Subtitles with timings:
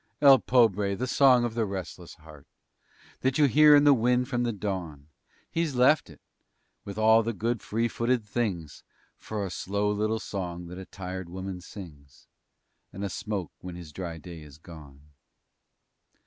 [0.19, 0.95] El pobre!
[0.95, 2.47] the song of the restless heart
[3.19, 5.09] That you hear in the wind from the dawn!
[5.51, 6.19] He's left it,
[6.83, 8.83] with all the good, free footed things,
[9.19, 12.25] For a slow little song that a tired woman sings
[12.91, 15.01] And a smoke when his dry day is gone.